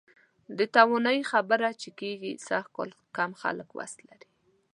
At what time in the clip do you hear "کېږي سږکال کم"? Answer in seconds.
1.99-3.31